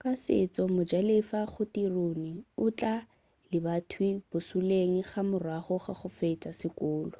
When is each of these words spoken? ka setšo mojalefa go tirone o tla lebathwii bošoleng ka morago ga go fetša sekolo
ka 0.00 0.10
setšo 0.22 0.62
mojalefa 0.74 1.40
go 1.52 1.62
tirone 1.72 2.32
o 2.64 2.66
tla 2.78 2.96
lebathwii 3.50 4.22
bošoleng 4.28 4.94
ka 5.10 5.20
morago 5.30 5.74
ga 5.84 5.92
go 6.00 6.08
fetša 6.18 6.52
sekolo 6.60 7.18